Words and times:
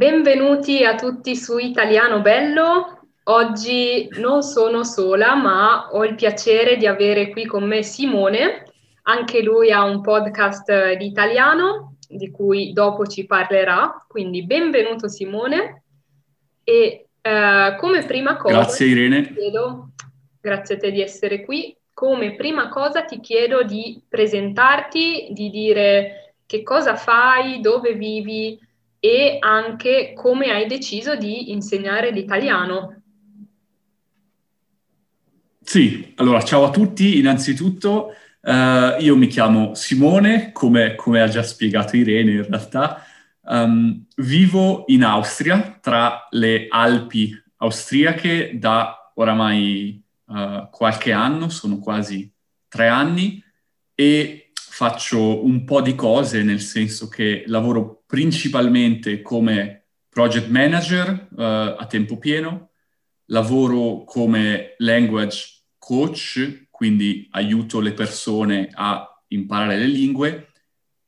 Benvenuti 0.00 0.82
a 0.82 0.94
tutti 0.94 1.36
su 1.36 1.58
Italiano 1.58 2.22
Bello. 2.22 3.00
Oggi 3.24 4.08
non 4.12 4.40
sono 4.40 4.82
sola, 4.82 5.34
ma 5.34 5.90
ho 5.92 6.06
il 6.06 6.14
piacere 6.14 6.78
di 6.78 6.86
avere 6.86 7.28
qui 7.28 7.44
con 7.44 7.64
me 7.64 7.82
Simone. 7.82 8.64
Anche 9.02 9.42
lui 9.42 9.70
ha 9.70 9.84
un 9.84 10.00
podcast 10.00 10.94
di 10.94 11.04
italiano 11.04 11.96
di 12.08 12.30
cui 12.30 12.72
dopo 12.72 13.04
ci 13.04 13.26
parlerà. 13.26 14.02
Quindi 14.08 14.46
benvenuto 14.46 15.06
Simone. 15.06 15.82
E 16.64 17.08
eh, 17.20 17.76
come 17.78 18.04
prima 18.06 18.38
cosa... 18.38 18.54
Grazie 18.54 18.86
Irene. 18.86 19.34
Chiedo, 19.34 19.90
grazie 20.40 20.76
a 20.76 20.78
te 20.78 20.92
di 20.92 21.02
essere 21.02 21.44
qui. 21.44 21.76
Come 21.92 22.36
prima 22.36 22.70
cosa 22.70 23.02
ti 23.02 23.20
chiedo 23.20 23.64
di 23.64 24.02
presentarti, 24.08 25.28
di 25.32 25.50
dire 25.50 26.36
che 26.46 26.62
cosa 26.62 26.96
fai, 26.96 27.60
dove 27.60 27.92
vivi 27.92 28.58
e 29.00 29.38
anche 29.40 30.12
come 30.14 30.50
hai 30.50 30.66
deciso 30.66 31.16
di 31.16 31.50
insegnare 31.50 32.10
l'italiano. 32.10 33.02
Sì, 35.62 36.12
allora 36.16 36.42
ciao 36.42 36.64
a 36.64 36.70
tutti, 36.70 37.18
innanzitutto 37.18 38.14
uh, 38.42 39.00
io 39.00 39.16
mi 39.16 39.26
chiamo 39.26 39.74
Simone, 39.74 40.52
come, 40.52 40.94
come, 40.94 41.20
ha 41.20 41.28
già 41.28 41.42
spiegato 41.42 41.96
Irene 41.96 42.32
in 42.32 42.46
realtà, 42.46 43.04
um, 43.42 44.04
vivo 44.16 44.84
in 44.88 45.04
Austria, 45.04 45.78
tra 45.80 46.26
le 46.30 46.66
Alpi 46.68 47.34
austriache 47.56 48.58
da 48.58 49.12
oramai 49.14 50.02
uh, 50.26 50.68
qualche 50.70 51.12
anno, 51.12 51.48
sono 51.48 51.78
quasi 51.78 52.30
tre 52.68 52.88
anni, 52.88 53.42
e 53.94 54.50
faccio 54.54 55.44
un 55.44 55.64
po' 55.64 55.82
di 55.82 55.94
cose, 55.94 56.42
nel 56.42 56.60
senso 56.60 57.08
che 57.08 57.44
lavoro 57.46 57.99
principalmente 58.10 59.22
come 59.22 59.84
project 60.08 60.48
manager 60.48 61.28
uh, 61.30 61.40
a 61.78 61.86
tempo 61.88 62.18
pieno, 62.18 62.70
lavoro 63.26 64.02
come 64.02 64.74
language 64.78 65.62
coach, 65.78 66.66
quindi 66.70 67.28
aiuto 67.30 67.78
le 67.78 67.92
persone 67.92 68.68
a 68.74 69.06
imparare 69.28 69.76
le 69.76 69.86
lingue 69.86 70.52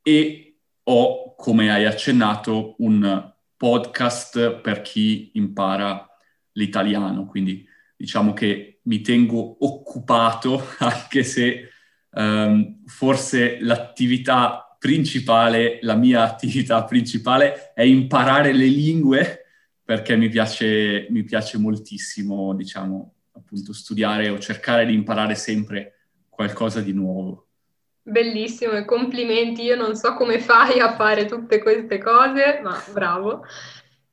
e 0.01 0.59
ho, 0.85 1.35
come 1.35 1.73
hai 1.73 1.87
accennato, 1.87 2.77
un 2.79 3.35
podcast 3.57 4.61
per 4.61 4.81
chi 4.83 5.33
impara 5.35 6.09
l'italiano, 6.53 7.27
quindi 7.27 7.67
diciamo 7.97 8.33
che 8.33 8.79
mi 8.85 9.01
tengo 9.01 9.57
occupato 9.59 10.65
anche 10.79 11.25
se 11.25 11.69
um, 12.11 12.85
forse 12.87 13.59
l'attività 13.61 14.62
principale, 14.83 15.79
la 15.83 15.95
mia 15.95 16.25
attività 16.25 16.83
principale 16.83 17.73
è 17.73 17.83
imparare 17.83 18.53
le 18.53 18.67
lingue 18.67 19.45
perché 19.85 20.17
mi 20.17 20.29
piace, 20.29 21.07
mi 21.11 21.23
piace 21.23 21.57
moltissimo, 21.57 22.53
diciamo, 22.53 23.15
appunto 23.31 23.73
studiare 23.73 24.29
o 24.29 24.41
cercare 24.41 24.85
di 24.85 24.93
imparare 24.93 25.37
sempre 25.37 26.09
qualcosa 26.29 26.81
di 26.81 26.93
nuovo. 26.93 27.47
Bellissimo 28.03 28.73
e 28.73 28.85
complimenti, 28.85 29.63
io 29.63 29.77
non 29.77 29.95
so 29.95 30.15
come 30.15 30.41
fai 30.41 30.81
a 30.81 30.97
fare 30.97 31.27
tutte 31.27 31.63
queste 31.63 31.99
cose, 31.99 32.59
ma 32.61 32.77
bravo. 32.93 33.45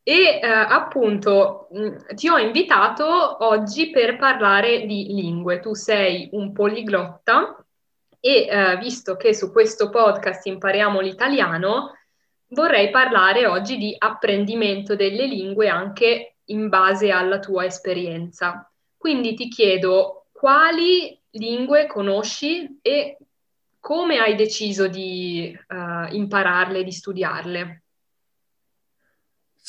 E 0.04 0.39
eh, 0.39 0.48
appunto 0.48 1.67
mh, 1.72 2.14
ti 2.14 2.30
ho 2.30 2.38
invitato 2.38 3.43
oggi 3.43 3.89
per 3.89 4.17
parlare 4.17 4.86
di 4.86 5.08
lingue. 5.16 5.60
Tu 5.61 5.73
sei 5.73 6.30
un 6.33 6.52
poliglotta 6.54 7.66
e 8.19 8.47
eh, 8.47 8.77
visto 8.77 9.15
che 9.15 9.33
su 9.33 9.52
questo 9.52 9.89
podcast 9.89 10.45
impariamo 10.45 10.99
l'italiano, 10.99 11.93
vorrei 12.49 12.89
parlare 12.89 13.45
oggi 13.45 13.77
di 13.77 13.95
apprendimento 13.97 14.95
delle 14.95 15.25
lingue 15.25 15.69
anche 15.69 16.35
in 16.45 16.69
base 16.69 17.11
alla 17.11 17.39
tua 17.39 17.65
esperienza. 17.65 18.69
Quindi 18.97 19.33
ti 19.33 19.47
chiedo 19.47 20.27
quali 20.31 21.17
lingue 21.31 21.87
conosci 21.87 22.80
e 22.81 23.17
come 23.80 24.17
hai 24.17 24.36
deciso 24.36 24.87
di 24.87 25.57
uh, 25.67 26.13
impararle, 26.13 26.83
di 26.83 26.91
studiarle? 26.91 27.83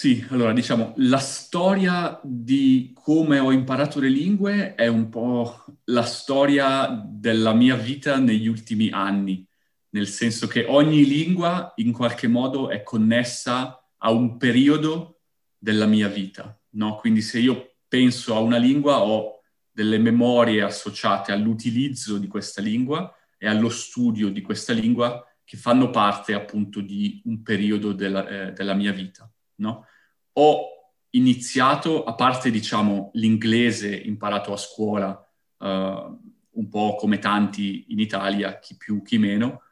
Sì, 0.01 0.27
allora 0.31 0.53
diciamo, 0.53 0.95
la 0.97 1.19
storia 1.19 2.19
di 2.23 2.93
come 2.95 3.39
ho 3.39 3.53
imparato 3.53 4.01
le 4.01 4.09
lingue 4.09 4.75
è 4.75 4.87
un 4.87 5.11
po' 5.11 5.65
la 5.91 6.05
storia 6.05 7.03
della 7.07 7.53
mia 7.53 7.77
vita 7.77 8.19
negli 8.19 8.47
ultimi 8.47 8.91
anni, 8.91 9.47
nel 9.91 10.07
senso 10.07 10.47
che 10.47 10.65
ogni 10.69 11.05
lingua 11.05 11.73
in 11.77 11.93
qualche 11.93 12.29
modo 12.29 12.71
è 12.71 12.83
connessa 12.83 13.85
a 13.99 14.11
un 14.11 14.37
periodo 14.37 15.21
della 15.59 15.87
mia 15.87 16.09
vita, 16.09 16.59
no? 16.71 16.97
Quindi 16.97 17.21
se 17.23 17.39
io 17.39 17.75
penso 17.89 18.35
a 18.35 18.39
una 18.39 18.57
lingua 18.57 19.03
ho 19.03 19.41
delle 19.71 19.99
memorie 19.99 20.63
associate 20.63 21.33
all'utilizzo 21.33 22.19
di 22.19 22.27
questa 22.27 22.61
lingua 22.61 23.13
e 23.37 23.49
allo 23.49 23.69
studio 23.69 24.31
di 24.31 24.41
questa 24.43 24.73
lingua 24.73 25.25
che 25.45 25.57
fanno 25.57 25.91
parte 25.91 26.35
appunto 26.35 26.81
di 26.81 27.21
un 27.25 27.43
periodo 27.43 27.93
della, 27.93 28.27
eh, 28.27 28.53
della 28.53 28.75
mia 28.75 28.93
vita, 28.93 29.31
no? 29.57 29.87
ho 30.35 30.67
iniziato, 31.11 32.05
a 32.05 32.15
parte 32.15 32.51
diciamo 32.51 33.11
l'inglese 33.15 33.93
imparato 33.95 34.53
a 34.53 34.57
scuola, 34.57 35.30
un 35.61 36.69
po' 36.69 36.95
come 36.97 37.19
tanti 37.19 37.87
in 37.89 37.99
Italia, 37.99 38.59
chi 38.59 38.77
più, 38.77 39.03
chi 39.03 39.19
meno, 39.19 39.63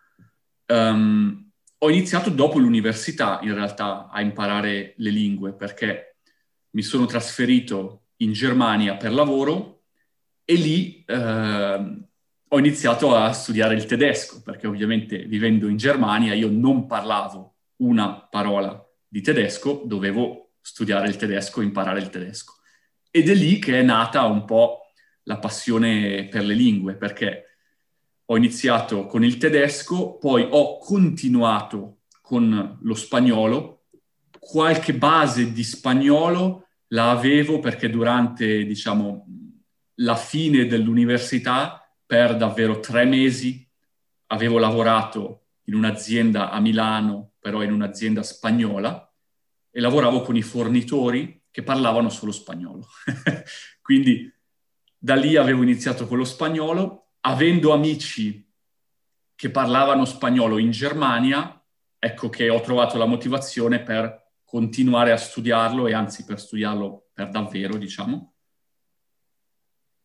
um, 0.66 1.50
ho 1.78 1.90
iniziato 1.90 2.30
dopo 2.30 2.58
l'università 2.58 3.38
in 3.42 3.54
realtà 3.54 4.08
a 4.08 4.20
imparare 4.20 4.94
le 4.96 5.10
lingue 5.10 5.52
perché 5.52 6.16
mi 6.70 6.82
sono 6.82 7.06
trasferito 7.06 8.06
in 8.16 8.32
Germania 8.32 8.96
per 8.96 9.12
lavoro 9.12 9.82
e 10.44 10.54
lì 10.54 11.04
uh, 11.06 12.06
ho 12.50 12.58
iniziato 12.58 13.14
a 13.14 13.32
studiare 13.32 13.74
il 13.74 13.86
tedesco 13.86 14.42
perché 14.42 14.66
ovviamente 14.66 15.24
vivendo 15.24 15.68
in 15.68 15.76
Germania 15.76 16.34
io 16.34 16.48
non 16.50 16.86
parlavo 16.86 17.54
una 17.76 18.26
parola 18.28 18.82
di 19.06 19.20
tedesco, 19.20 19.82
dovevo 19.84 20.54
studiare 20.60 21.08
il 21.08 21.16
tedesco, 21.16 21.60
imparare 21.60 22.00
il 22.00 22.10
tedesco. 22.10 22.54
Ed 23.10 23.28
è 23.28 23.34
lì 23.34 23.58
che 23.58 23.78
è 23.78 23.82
nata 23.82 24.24
un 24.24 24.44
po' 24.44 24.87
la 25.28 25.38
passione 25.38 26.26
per 26.28 26.42
le 26.42 26.54
lingue, 26.54 26.94
perché 26.94 27.44
ho 28.24 28.36
iniziato 28.36 29.06
con 29.06 29.22
il 29.22 29.36
tedesco, 29.36 30.16
poi 30.16 30.46
ho 30.50 30.78
continuato 30.78 31.98
con 32.22 32.78
lo 32.80 32.94
spagnolo, 32.94 33.84
qualche 34.38 34.94
base 34.94 35.52
di 35.52 35.62
spagnolo 35.62 36.66
la 36.88 37.10
avevo 37.10 37.60
perché 37.60 37.90
durante, 37.90 38.64
diciamo, 38.64 39.26
la 39.96 40.16
fine 40.16 40.66
dell'università, 40.66 41.82
per 42.06 42.36
davvero 42.36 42.80
tre 42.80 43.04
mesi, 43.04 43.68
avevo 44.28 44.58
lavorato 44.58 45.48
in 45.64 45.74
un'azienda 45.74 46.50
a 46.50 46.58
Milano, 46.60 47.32
però 47.38 47.62
in 47.62 47.72
un'azienda 47.72 48.22
spagnola, 48.22 49.12
e 49.70 49.80
lavoravo 49.80 50.22
con 50.22 50.36
i 50.36 50.42
fornitori 50.42 51.42
che 51.50 51.62
parlavano 51.62 52.08
solo 52.08 52.32
spagnolo. 52.32 52.86
Quindi 53.82 54.32
da 54.98 55.14
lì 55.14 55.36
avevo 55.36 55.62
iniziato 55.62 56.06
con 56.06 56.18
lo 56.18 56.24
spagnolo, 56.24 57.12
avendo 57.20 57.72
amici 57.72 58.46
che 59.34 59.50
parlavano 59.50 60.04
spagnolo 60.04 60.58
in 60.58 60.70
Germania, 60.70 61.64
ecco 61.98 62.28
che 62.28 62.48
ho 62.48 62.60
trovato 62.60 62.98
la 62.98 63.06
motivazione 63.06 63.80
per 63.80 64.32
continuare 64.44 65.12
a 65.12 65.16
studiarlo 65.16 65.86
e 65.86 65.94
anzi 65.94 66.24
per 66.24 66.40
studiarlo 66.40 67.10
per 67.12 67.30
davvero, 67.30 67.76
diciamo. 67.76 68.34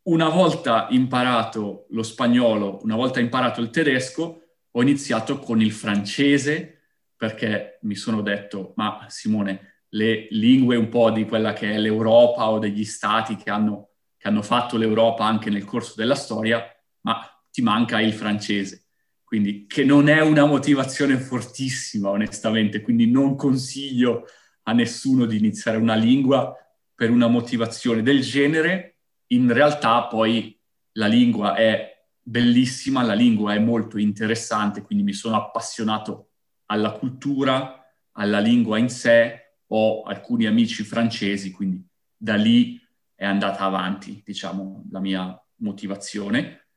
Una 0.03 0.29
volta 0.29 0.87
imparato 0.89 1.85
lo 1.89 2.03
spagnolo, 2.03 2.79
una 2.83 2.95
volta 2.95 3.19
imparato 3.19 3.61
il 3.61 3.69
tedesco, 3.69 4.41
ho 4.69 4.81
iniziato 4.81 5.39
con 5.39 5.61
il 5.61 5.71
francese 5.71 6.81
perché 7.15 7.79
mi 7.83 7.95
sono 7.95 8.21
detto, 8.21 8.73
ma 8.75 9.05
Simone, 9.07 9.85
le 9.89 10.27
lingue 10.31 10.75
un 10.75 10.89
po' 10.89 11.09
di 11.09 11.25
quella 11.25 11.53
che 11.53 11.71
è 11.71 11.77
l'Europa 11.77 12.49
o 12.49 12.59
degli 12.59 12.83
stati 12.83 13.35
che 13.37 13.49
hanno, 13.49 13.91
che 14.23 14.29
hanno 14.29 14.41
fatto 14.41 14.77
l'Europa 14.77 15.25
anche 15.25 15.49
nel 15.49 15.65
corso 15.65 15.95
della 15.97 16.15
storia, 16.15 16.63
ma 17.01 17.19
ti 17.51 17.61
manca 17.61 17.99
il 17.99 18.13
francese. 18.13 18.85
Quindi, 19.25 19.65
che 19.67 19.83
non 19.83 20.07
è 20.07 20.21
una 20.21 20.45
motivazione 20.45 21.17
fortissima, 21.17 22.07
onestamente, 22.07 22.79
quindi 22.79 23.11
non 23.11 23.35
consiglio 23.35 24.23
a 24.63 24.71
nessuno 24.71 25.25
di 25.25 25.35
iniziare 25.35 25.75
una 25.75 25.95
lingua 25.95 26.55
per 26.95 27.09
una 27.09 27.27
motivazione 27.27 28.01
del 28.01 28.21
genere. 28.21 28.99
In 29.33 29.51
realtà 29.51 30.05
poi 30.05 30.57
la 30.93 31.07
lingua 31.07 31.55
è 31.55 31.93
bellissima, 32.21 33.03
la 33.03 33.15
lingua 33.15 33.53
è 33.53 33.59
molto 33.59 33.97
interessante, 33.97 34.83
quindi 34.83 35.03
mi 35.03 35.11
sono 35.11 35.35
appassionato 35.35 36.29
alla 36.67 36.93
cultura, 36.93 37.85
alla 38.13 38.39
lingua 38.39 38.77
in 38.77 38.87
sé, 38.87 39.57
ho 39.67 40.03
alcuni 40.03 40.45
amici 40.45 40.83
francesi, 40.83 41.51
quindi 41.51 41.85
da 42.15 42.35
lì 42.35 42.81
è 43.23 43.25
andata 43.25 43.59
avanti, 43.59 44.21
diciamo, 44.25 44.83
la 44.91 44.99
mia 44.99 45.41
motivazione. 45.61 46.67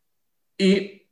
E 0.54 1.08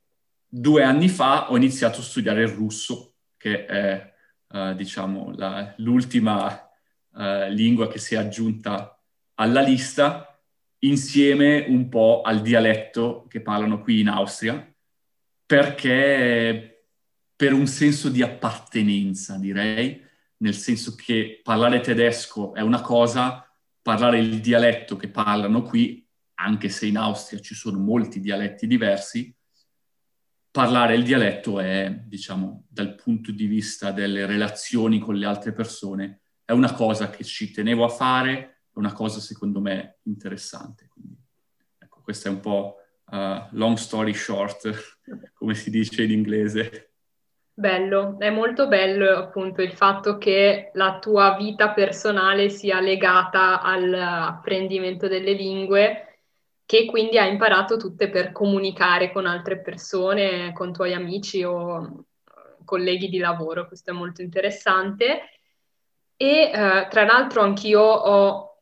due 0.47 0.85
anni 0.85 1.09
fa 1.09 1.51
ho 1.51 1.57
iniziato 1.57 1.99
a 1.99 2.05
studiare 2.05 2.43
il 2.43 2.51
russo, 2.51 3.17
che 3.37 3.65
è, 3.65 4.15
uh, 4.47 4.75
diciamo, 4.75 5.33
la, 5.35 5.75
l'ultima, 5.79 6.71
uh, 7.11 7.49
lingua 7.49 7.89
che 7.89 7.99
si 7.99 8.15
è 8.15 8.19
aggiunta 8.19 8.97
alla 9.35 9.61
lista, 9.61 10.41
insieme 10.85 11.65
un 11.67 11.89
po' 11.89 12.23
al 12.23 12.41
dialetto 12.41 13.27
che 13.29 13.41
parlano 13.41 13.81
qui 13.81 13.99
in 13.99 14.09
Austria, 14.09 14.73
perché 15.45 16.87
per 17.35 17.53
un 17.53 17.67
senso 17.67 18.09
di 18.09 18.23
appartenenza, 18.23 19.37
direi, 19.37 20.01
nel 20.37 20.55
senso 20.55 20.95
che 20.95 21.41
parlare 21.43 21.81
tedesco 21.81 22.55
è 22.55 22.61
una 22.61 22.81
cosa, 22.81 23.45
parlare 23.85 24.19
il 24.19 24.41
dialetto 24.41 24.97
che 24.97 25.11
parlano 25.11 25.61
qui, 25.61 26.09
anche 26.37 26.71
se 26.71 26.87
in 26.87 26.97
Austria 26.97 27.39
ci 27.39 27.55
sono 27.55 27.79
molti 27.79 28.19
dialetti 28.19 28.67
diversi, 28.67 29.37
parlare 30.51 30.95
il 30.95 31.05
dialetto 31.05 31.61
è, 31.61 31.95
diciamo, 32.07 32.65
dal 32.67 32.95
punto 32.95 33.31
di 33.31 33.45
vista 33.45 33.91
delle 33.91 34.25
relazioni 34.25 35.01
con 35.01 35.17
le 35.17 35.27
altre 35.27 35.53
persone, 35.53 36.23
è 36.47 36.53
una 36.53 36.73
cosa 36.73 37.11
che 37.11 37.25
ci 37.25 37.51
tenevo 37.51 37.85
a 37.85 37.91
fare, 37.91 38.63
è 38.73 38.79
una 38.79 38.95
cosa 38.95 39.21
secondo 39.21 39.61
me 39.61 39.99
interessante. 40.05 40.89
Quindi, 40.89 41.21
ecco, 41.77 42.01
questa 42.01 42.31
è 42.31 42.33
un 42.33 42.41
po' 42.41 42.77
uh, 43.11 43.49
long 43.51 43.77
story 43.77 44.15
short, 44.15 45.03
come 45.35 45.55
si 45.55 45.69
dice 45.69 46.05
in 46.05 46.11
inglese. 46.11 46.94
Bello, 47.57 48.17
è 48.19 48.31
molto 48.31 48.67
bello 48.67 49.17
appunto 49.17 49.63
il 49.63 49.73
fatto 49.73 50.19
che 50.19 50.71
la 50.75 50.99
tua 50.99 51.37
vita 51.37 51.71
personale 51.73 52.49
sia 52.49 52.81
legata 52.81 53.61
all'apprendimento 53.61 55.07
delle 55.07 55.33
lingue 55.35 56.19
che 56.67 56.87
quindi 56.87 57.17
hai 57.17 57.31
imparato 57.31 57.77
tutte 57.77 58.11
per 58.11 58.33
comunicare 58.33 59.13
con 59.13 59.27
altre 59.27 59.61
persone, 59.61 60.53
con 60.53 60.73
tuoi 60.73 60.95
amici 60.95 61.45
o 61.45 62.07
colleghi 62.65 63.09
di 63.09 63.19
lavoro. 63.19 63.69
Questo 63.69 63.91
è 63.91 63.95
molto 63.95 64.21
interessante. 64.23 65.21
E 66.17 66.51
eh, 66.53 66.89
tra 66.91 67.05
l'altro 67.05 67.43
anch'io 67.43 67.83
ho 67.83 68.54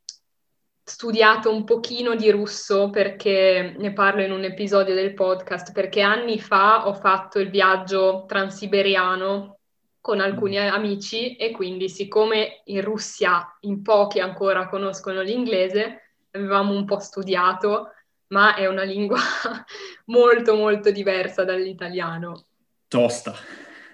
studiato 0.85 1.55
un 1.55 1.65
pochino 1.65 2.15
di 2.17 2.31
russo 2.31 2.91
perché 2.91 3.75
ne 3.77 3.93
parlo 3.93 4.23
in 4.23 4.33
un 4.33 4.45
episodio 4.45 4.95
del 4.95 5.15
podcast, 5.15 5.73
perché 5.73 6.01
anni 6.01 6.41
fa 6.41 6.89
ho 6.89 6.95
fatto 6.95 7.39
il 7.39 7.51
viaggio 7.51 8.25
transiberiano 8.27 9.59
con 10.01 10.21
alcuni 10.21 10.59
mm. 10.59 10.73
amici 10.73 11.37
e 11.37 11.53
quindi 11.53 11.89
siccome 11.89 12.63
in 12.65 12.83
Russia 12.83 13.57
in 13.61 13.83
pochi 13.83 14.19
ancora 14.19 14.69
conoscono 14.69 15.23
l'inglese, 15.23 16.17
avevamo 16.33 16.73
un 16.73 16.85
po' 16.85 16.99
studiato, 16.99 17.93
ma 18.29 18.57
è 18.57 18.67
una 18.67 18.83
lingua 18.83 19.21
molto 20.07 20.57
molto 20.57 20.91
diversa 20.91 21.45
dall'italiano. 21.45 22.47
Tosta. 22.89 23.33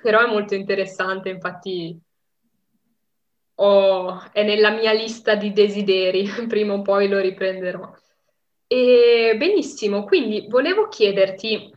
Però 0.00 0.20
è 0.24 0.26
molto 0.26 0.54
interessante, 0.54 1.28
infatti 1.28 2.00
ho, 3.60 4.22
è 4.32 4.42
nella 4.42 4.70
mia 4.70 4.92
lista 4.92 5.34
di 5.34 5.52
desideri, 5.52 6.28
prima 6.48 6.74
o 6.74 6.82
poi 6.82 7.08
lo 7.08 7.18
riprenderò. 7.18 7.92
E, 8.66 9.34
benissimo, 9.36 10.04
quindi 10.04 10.46
volevo 10.48 10.88
chiederti, 10.88 11.74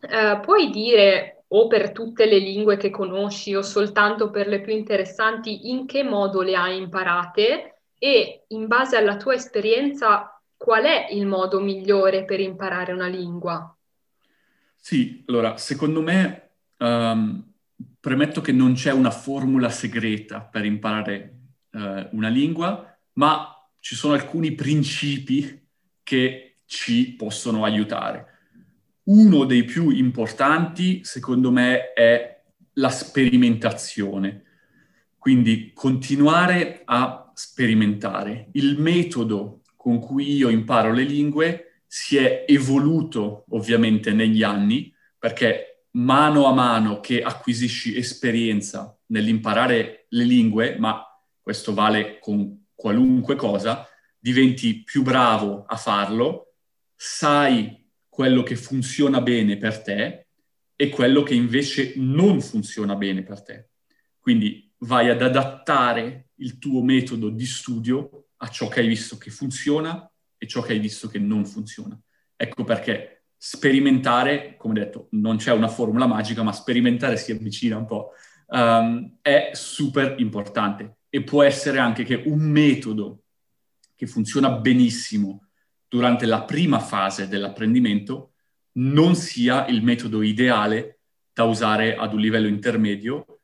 eh, 0.00 0.40
puoi 0.42 0.70
dire 0.70 1.44
o 1.48 1.68
per 1.68 1.92
tutte 1.92 2.26
le 2.26 2.38
lingue 2.38 2.76
che 2.76 2.90
conosci 2.90 3.54
o 3.54 3.62
soltanto 3.62 4.30
per 4.30 4.48
le 4.48 4.60
più 4.60 4.72
interessanti 4.72 5.70
in 5.70 5.86
che 5.86 6.02
modo 6.02 6.42
le 6.42 6.56
hai 6.56 6.76
imparate? 6.76 7.76
e 7.98 8.44
in 8.48 8.66
base 8.66 8.96
alla 8.96 9.16
tua 9.16 9.34
esperienza 9.34 10.40
qual 10.56 10.84
è 10.84 11.08
il 11.10 11.26
modo 11.26 11.60
migliore 11.60 12.24
per 12.24 12.40
imparare 12.40 12.92
una 12.92 13.08
lingua? 13.08 13.74
Sì, 14.76 15.24
allora, 15.26 15.56
secondo 15.56 16.00
me, 16.00 16.50
um, 16.78 17.52
premetto 18.06 18.40
che 18.40 18.52
non 18.52 18.74
c'è 18.74 18.92
una 18.92 19.10
formula 19.10 19.68
segreta 19.68 20.40
per 20.40 20.64
imparare 20.64 21.38
uh, 21.72 22.06
una 22.12 22.28
lingua, 22.28 22.96
ma 23.14 23.68
ci 23.80 23.96
sono 23.96 24.14
alcuni 24.14 24.52
principi 24.52 25.66
che 26.04 26.58
ci 26.66 27.14
possono 27.14 27.64
aiutare. 27.64 28.26
Uno 29.06 29.44
dei 29.44 29.64
più 29.64 29.90
importanti, 29.90 31.00
secondo 31.02 31.50
me, 31.50 31.94
è 31.94 32.44
la 32.74 32.90
sperimentazione. 32.90 34.44
Quindi 35.18 35.72
continuare 35.74 36.82
a 36.84 37.32
sperimentare. 37.34 38.50
Il 38.52 38.78
metodo 38.78 39.62
con 39.74 39.98
cui 39.98 40.32
io 40.32 40.48
imparo 40.48 40.92
le 40.92 41.02
lingue 41.02 41.80
si 41.88 42.18
è 42.18 42.44
evoluto 42.46 43.46
ovviamente 43.48 44.12
negli 44.12 44.44
anni, 44.44 44.94
perché 45.18 45.75
mano 45.96 46.46
a 46.46 46.52
mano 46.52 47.00
che 47.00 47.22
acquisisci 47.22 47.96
esperienza 47.96 48.98
nell'imparare 49.06 50.06
le 50.10 50.24
lingue, 50.24 50.76
ma 50.78 51.02
questo 51.40 51.74
vale 51.74 52.18
con 52.18 52.66
qualunque 52.74 53.34
cosa, 53.36 53.86
diventi 54.18 54.82
più 54.82 55.02
bravo 55.02 55.64
a 55.66 55.76
farlo, 55.76 56.54
sai 56.94 57.88
quello 58.08 58.42
che 58.42 58.56
funziona 58.56 59.20
bene 59.20 59.56
per 59.56 59.82
te 59.82 60.26
e 60.74 60.88
quello 60.90 61.22
che 61.22 61.34
invece 61.34 61.94
non 61.96 62.40
funziona 62.40 62.94
bene 62.94 63.22
per 63.22 63.42
te. 63.42 63.70
Quindi 64.18 64.72
vai 64.78 65.08
ad 65.08 65.22
adattare 65.22 66.30
il 66.36 66.58
tuo 66.58 66.82
metodo 66.82 67.30
di 67.30 67.46
studio 67.46 68.28
a 68.38 68.48
ciò 68.48 68.68
che 68.68 68.80
hai 68.80 68.88
visto 68.88 69.16
che 69.16 69.30
funziona 69.30 70.10
e 70.36 70.46
ciò 70.46 70.60
che 70.60 70.72
hai 70.72 70.78
visto 70.78 71.08
che 71.08 71.18
non 71.18 71.46
funziona. 71.46 71.98
Ecco 72.34 72.64
perché 72.64 73.15
sperimentare, 73.36 74.56
come 74.56 74.74
detto, 74.74 75.08
non 75.12 75.36
c'è 75.36 75.52
una 75.52 75.68
formula 75.68 76.06
magica, 76.06 76.42
ma 76.42 76.52
sperimentare 76.52 77.16
si 77.16 77.32
avvicina 77.32 77.76
un 77.76 77.86
po', 77.86 78.10
um, 78.48 79.18
è 79.20 79.50
super 79.52 80.14
importante. 80.18 80.98
E 81.08 81.22
può 81.22 81.42
essere 81.42 81.78
anche 81.78 82.04
che 82.04 82.22
un 82.26 82.40
metodo 82.40 83.22
che 83.94 84.06
funziona 84.06 84.50
benissimo 84.50 85.48
durante 85.88 86.26
la 86.26 86.42
prima 86.42 86.78
fase 86.78 87.28
dell'apprendimento 87.28 88.32
non 88.72 89.14
sia 89.14 89.66
il 89.66 89.82
metodo 89.82 90.22
ideale 90.22 91.00
da 91.32 91.44
usare 91.44 91.96
ad 91.96 92.12
un 92.12 92.20
livello 92.20 92.46
intermedio. 92.46 93.40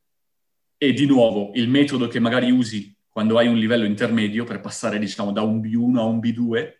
E 0.76 0.92
di 0.92 1.06
nuovo, 1.06 1.52
il 1.54 1.68
metodo 1.68 2.08
che 2.08 2.18
magari 2.18 2.50
usi 2.50 2.94
quando 3.08 3.38
hai 3.38 3.46
un 3.46 3.56
livello 3.56 3.84
intermedio 3.84 4.44
per 4.44 4.60
passare, 4.60 4.98
diciamo, 4.98 5.32
da 5.32 5.42
un 5.42 5.60
B1 5.60 5.96
a 5.96 6.02
un 6.02 6.18
B2, 6.18 6.72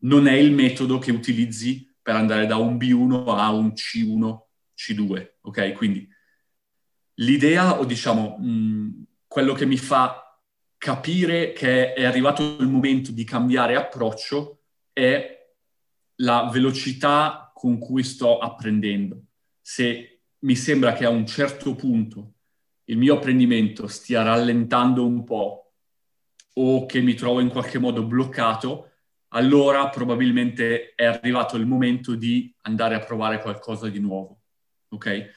non 0.00 0.26
è 0.26 0.32
il 0.32 0.52
metodo 0.52 0.98
che 0.98 1.12
utilizzi 1.12 1.85
per 2.06 2.14
andare 2.14 2.46
da 2.46 2.54
un 2.54 2.76
B1 2.76 3.36
a 3.36 3.50
un 3.50 3.72
C1, 3.72 4.38
C2, 4.76 5.38
ok? 5.40 5.72
Quindi 5.72 6.08
l'idea, 7.14 7.80
o 7.80 7.84
diciamo, 7.84 8.36
mh, 8.38 9.06
quello 9.26 9.54
che 9.54 9.66
mi 9.66 9.76
fa 9.76 10.40
capire 10.78 11.50
che 11.52 11.94
è 11.94 12.04
arrivato 12.04 12.58
il 12.60 12.68
momento 12.68 13.10
di 13.10 13.24
cambiare 13.24 13.74
approccio 13.74 14.60
è 14.92 15.50
la 16.20 16.48
velocità 16.48 17.50
con 17.52 17.80
cui 17.80 18.04
sto 18.04 18.38
apprendendo. 18.38 19.24
Se 19.60 20.20
mi 20.38 20.54
sembra 20.54 20.92
che 20.92 21.06
a 21.06 21.10
un 21.10 21.26
certo 21.26 21.74
punto 21.74 22.34
il 22.84 22.98
mio 22.98 23.16
apprendimento 23.16 23.88
stia 23.88 24.22
rallentando 24.22 25.04
un 25.04 25.24
po' 25.24 25.72
o 26.52 26.86
che 26.86 27.00
mi 27.00 27.14
trovo 27.14 27.40
in 27.40 27.48
qualche 27.48 27.80
modo 27.80 28.04
bloccato, 28.04 28.92
allora 29.28 29.88
probabilmente 29.88 30.94
è 30.94 31.04
arrivato 31.04 31.56
il 31.56 31.66
momento 31.66 32.14
di 32.14 32.54
andare 32.62 32.94
a 32.94 33.00
provare 33.00 33.40
qualcosa 33.40 33.88
di 33.88 33.98
nuovo. 33.98 34.42
Ok? 34.88 35.30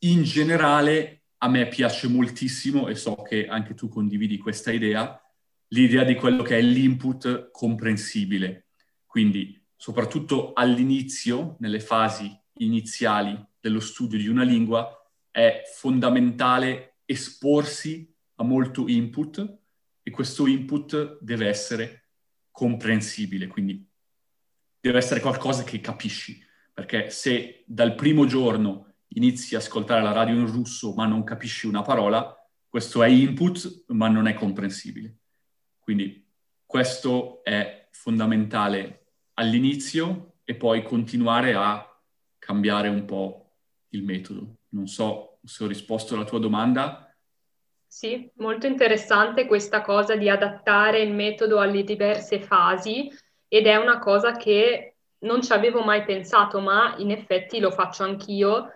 In 0.00 0.22
generale 0.22 1.22
a 1.38 1.48
me 1.48 1.68
piace 1.68 2.08
moltissimo 2.08 2.88
e 2.88 2.94
so 2.94 3.16
che 3.16 3.46
anche 3.46 3.74
tu 3.74 3.88
condividi 3.88 4.38
questa 4.38 4.72
idea, 4.72 5.20
l'idea 5.68 6.04
di 6.04 6.14
quello 6.14 6.42
che 6.42 6.58
è 6.58 6.62
l'input 6.62 7.50
comprensibile. 7.50 8.68
Quindi 9.06 9.62
soprattutto 9.76 10.52
all'inizio, 10.54 11.56
nelle 11.60 11.80
fasi 11.80 12.34
iniziali 12.58 13.38
dello 13.60 13.80
studio 13.80 14.18
di 14.18 14.28
una 14.28 14.42
lingua, 14.42 14.90
è 15.30 15.62
fondamentale 15.66 16.98
esporsi 17.04 18.12
a 18.36 18.44
molto 18.44 18.88
input 18.88 19.58
e 20.02 20.10
questo 20.10 20.46
input 20.46 21.18
deve 21.20 21.48
essere 21.48 22.05
comprensibile, 22.56 23.48
quindi 23.48 23.86
deve 24.80 24.96
essere 24.96 25.20
qualcosa 25.20 25.62
che 25.62 25.78
capisci, 25.78 26.42
perché 26.72 27.10
se 27.10 27.64
dal 27.66 27.94
primo 27.94 28.24
giorno 28.24 28.94
inizi 29.08 29.54
a 29.54 29.58
ascoltare 29.58 30.02
la 30.02 30.12
radio 30.12 30.36
in 30.36 30.46
russo 30.46 30.94
ma 30.94 31.04
non 31.04 31.22
capisci 31.22 31.66
una 31.66 31.82
parola, 31.82 32.34
questo 32.66 33.02
è 33.02 33.08
input 33.08 33.84
ma 33.88 34.08
non 34.08 34.26
è 34.26 34.32
comprensibile. 34.32 35.18
Quindi 35.78 36.26
questo 36.64 37.44
è 37.44 37.88
fondamentale 37.90 39.08
all'inizio 39.34 40.38
e 40.42 40.54
poi 40.54 40.82
continuare 40.82 41.52
a 41.52 41.86
cambiare 42.38 42.88
un 42.88 43.04
po' 43.04 43.58
il 43.90 44.02
metodo. 44.02 44.60
Non 44.70 44.86
so 44.86 45.40
se 45.44 45.62
ho 45.62 45.66
risposto 45.66 46.14
alla 46.14 46.24
tua 46.24 46.38
domanda. 46.38 47.05
Sì, 47.88 48.30
molto 48.36 48.66
interessante 48.66 49.46
questa 49.46 49.80
cosa 49.82 50.16
di 50.16 50.28
adattare 50.28 51.00
il 51.00 51.12
metodo 51.12 51.60
alle 51.60 51.82
diverse 51.82 52.40
fasi 52.40 53.10
ed 53.48 53.66
è 53.66 53.76
una 53.76 53.98
cosa 53.98 54.32
che 54.32 54.96
non 55.20 55.40
ci 55.42 55.52
avevo 55.52 55.82
mai 55.82 56.04
pensato, 56.04 56.60
ma 56.60 56.94
in 56.98 57.10
effetti 57.10 57.58
lo 57.58 57.70
faccio 57.70 58.02
anch'io 58.02 58.70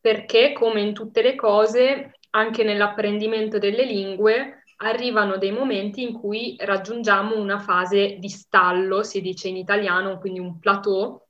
perché 0.00 0.52
come 0.52 0.80
in 0.82 0.92
tutte 0.92 1.22
le 1.22 1.34
cose, 1.34 2.18
anche 2.30 2.62
nell'apprendimento 2.62 3.58
delle 3.58 3.84
lingue, 3.84 4.64
arrivano 4.80 5.38
dei 5.38 5.50
momenti 5.50 6.02
in 6.02 6.12
cui 6.12 6.54
raggiungiamo 6.58 7.36
una 7.36 7.58
fase 7.58 8.16
di 8.18 8.28
stallo, 8.28 9.02
si 9.02 9.20
dice 9.20 9.48
in 9.48 9.56
italiano, 9.56 10.18
quindi 10.18 10.38
un 10.40 10.58
plateau, 10.58 11.20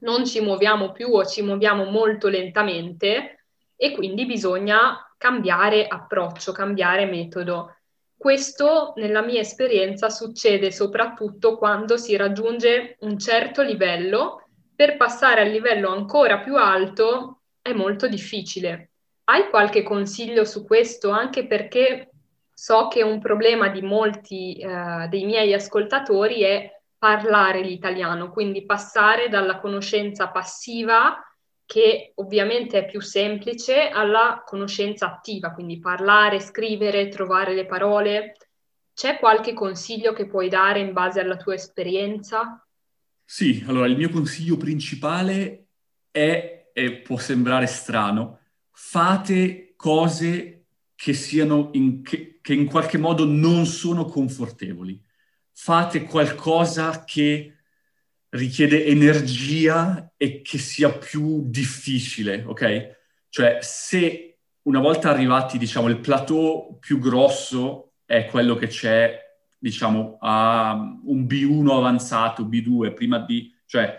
non 0.00 0.26
ci 0.26 0.40
muoviamo 0.40 0.92
più 0.92 1.08
o 1.12 1.24
ci 1.24 1.42
muoviamo 1.42 1.84
molto 1.84 2.28
lentamente 2.28 3.44
e 3.76 3.92
quindi 3.92 4.26
bisogna 4.26 4.98
cambiare 5.20 5.86
approccio, 5.86 6.50
cambiare 6.50 7.04
metodo. 7.04 7.76
Questo, 8.16 8.94
nella 8.96 9.20
mia 9.20 9.40
esperienza, 9.40 10.08
succede 10.08 10.72
soprattutto 10.72 11.58
quando 11.58 11.98
si 11.98 12.16
raggiunge 12.16 12.96
un 13.00 13.18
certo 13.18 13.60
livello. 13.60 14.46
Per 14.74 14.96
passare 14.96 15.42
al 15.42 15.50
livello 15.50 15.90
ancora 15.90 16.38
più 16.38 16.56
alto 16.56 17.42
è 17.60 17.74
molto 17.74 18.08
difficile. 18.08 18.92
Hai 19.24 19.50
qualche 19.50 19.82
consiglio 19.82 20.46
su 20.46 20.64
questo? 20.64 21.10
Anche 21.10 21.46
perché 21.46 22.12
so 22.54 22.88
che 22.88 23.02
un 23.02 23.20
problema 23.20 23.68
di 23.68 23.82
molti 23.82 24.54
eh, 24.54 25.06
dei 25.10 25.26
miei 25.26 25.52
ascoltatori 25.52 26.40
è 26.44 26.80
parlare 26.96 27.60
l'italiano, 27.60 28.30
quindi 28.30 28.64
passare 28.64 29.28
dalla 29.28 29.58
conoscenza 29.58 30.28
passiva 30.28 31.14
che 31.70 32.14
ovviamente 32.16 32.78
è 32.78 32.84
più 32.84 33.00
semplice, 33.00 33.90
alla 33.90 34.42
conoscenza 34.44 35.06
attiva, 35.06 35.52
quindi 35.52 35.78
parlare, 35.78 36.40
scrivere, 36.40 37.06
trovare 37.06 37.54
le 37.54 37.64
parole. 37.64 38.34
C'è 38.92 39.20
qualche 39.20 39.54
consiglio 39.54 40.12
che 40.12 40.26
puoi 40.26 40.48
dare 40.48 40.80
in 40.80 40.92
base 40.92 41.20
alla 41.20 41.36
tua 41.36 41.54
esperienza? 41.54 42.66
Sì, 43.24 43.62
allora 43.68 43.86
il 43.86 43.96
mio 43.96 44.08
consiglio 44.08 44.56
principale 44.56 45.68
è, 46.10 46.70
e 46.72 46.92
può 47.02 47.16
sembrare 47.18 47.66
strano, 47.66 48.40
fate 48.72 49.74
cose 49.76 50.64
che 50.96 51.12
siano 51.12 51.70
in, 51.74 52.02
che, 52.02 52.40
che 52.42 52.52
in 52.52 52.66
qualche 52.66 52.98
modo 52.98 53.24
non 53.24 53.64
sono 53.64 54.06
confortevoli. 54.06 55.00
Fate 55.52 56.02
qualcosa 56.02 57.04
che 57.04 57.59
richiede 58.30 58.86
energia 58.86 60.12
e 60.16 60.42
che 60.42 60.58
sia 60.58 60.90
più 60.92 61.42
difficile, 61.48 62.44
ok? 62.46 62.98
Cioè, 63.28 63.58
se 63.60 64.38
una 64.62 64.80
volta 64.80 65.10
arrivati, 65.10 65.58
diciamo, 65.58 65.88
il 65.88 66.00
plateau 66.00 66.78
più 66.78 66.98
grosso 66.98 67.92
è 68.04 68.26
quello 68.26 68.54
che 68.54 68.68
c'è, 68.68 69.18
diciamo, 69.58 70.18
a 70.20 70.72
un 71.04 71.24
B1 71.24 71.68
avanzato, 71.70 72.44
B2, 72.44 72.94
prima 72.94 73.18
di... 73.18 73.52
cioè, 73.66 73.98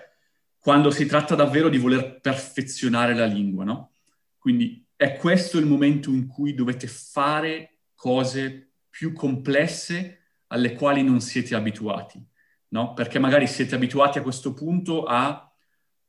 quando 0.59 0.91
si 0.91 1.05
tratta 1.05 1.35
davvero 1.35 1.69
di 1.69 1.77
voler 1.77 2.19
perfezionare 2.21 3.15
la 3.15 3.25
lingua, 3.25 3.63
no? 3.63 3.91
Quindi 4.37 4.85
è 4.95 5.15
questo 5.17 5.57
il 5.57 5.65
momento 5.65 6.11
in 6.11 6.27
cui 6.27 6.53
dovete 6.53 6.87
fare 6.87 7.79
cose 7.95 8.73
più 8.89 9.13
complesse 9.13 10.19
alle 10.47 10.73
quali 10.73 11.03
non 11.03 11.19
siete 11.21 11.55
abituati 11.55 12.23
no? 12.71 12.93
Perché 12.93 13.19
magari 13.19 13.47
siete 13.47 13.75
abituati 13.75 14.17
a 14.17 14.21
questo 14.21 14.53
punto 14.53 15.03
a 15.05 15.45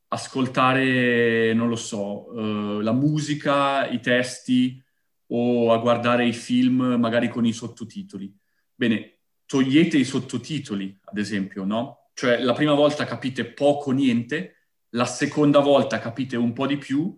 ascoltare, 0.09 1.53
non 1.53 1.69
lo 1.69 1.75
so, 1.75 2.31
uh, 2.31 2.79
la 2.79 2.91
musica, 2.91 3.87
i 3.87 3.99
testi 3.99 4.81
o 5.27 5.71
a 5.71 5.77
guardare 5.77 6.25
i 6.25 6.33
film 6.33 6.97
magari 6.99 7.27
con 7.29 7.45
i 7.45 7.53
sottotitoli. 7.53 8.31
Bene, 8.75 9.19
togliete 9.45 9.97
i 9.97 10.03
sottotitoli, 10.03 10.97
ad 11.03 11.17
esempio, 11.17 11.63
no? 11.63 12.09
Cioè 12.13 12.39
la 12.39 12.53
prima 12.53 12.73
volta 12.73 13.05
capite 13.05 13.45
poco 13.45 13.91
niente, 13.91 14.67
la 14.89 15.05
seconda 15.05 15.59
volta 15.59 15.97
capite 15.99 16.37
un 16.37 16.53
po' 16.53 16.67
di 16.67 16.77
più, 16.77 17.17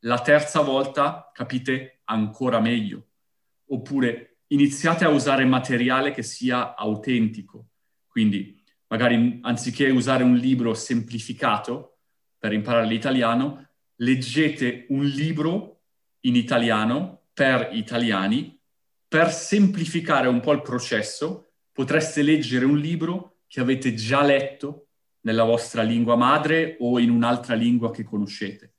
la 0.00 0.20
terza 0.20 0.60
volta 0.60 1.30
capite 1.32 2.00
ancora 2.04 2.60
meglio. 2.60 3.06
Oppure 3.68 4.38
iniziate 4.48 5.04
a 5.04 5.08
usare 5.08 5.44
materiale 5.44 6.12
che 6.12 6.22
sia 6.22 6.76
autentico. 6.76 7.70
Quindi 8.06 8.62
magari 8.88 9.38
anziché 9.42 9.90
usare 9.90 10.22
un 10.22 10.36
libro 10.36 10.74
semplificato 10.74 11.98
per 12.38 12.52
imparare 12.52 12.86
l'italiano, 12.86 13.68
leggete 13.96 14.86
un 14.90 15.04
libro 15.04 15.80
in 16.20 16.36
italiano 16.36 17.22
per 17.32 17.70
italiani, 17.72 18.58
per 19.08 19.32
semplificare 19.32 20.28
un 20.28 20.40
po' 20.40 20.52
il 20.52 20.62
processo, 20.62 21.52
potreste 21.72 22.22
leggere 22.22 22.64
un 22.64 22.78
libro 22.78 23.38
che 23.46 23.60
avete 23.60 23.94
già 23.94 24.22
letto 24.22 24.88
nella 25.20 25.44
vostra 25.44 25.82
lingua 25.82 26.16
madre 26.16 26.76
o 26.80 26.98
in 26.98 27.10
un'altra 27.10 27.54
lingua 27.54 27.90
che 27.90 28.04
conoscete, 28.04 28.74